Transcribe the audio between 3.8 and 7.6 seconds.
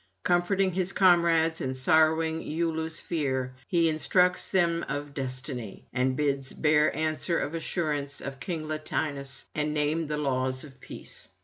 instructs them of destiny, and bids bear answer of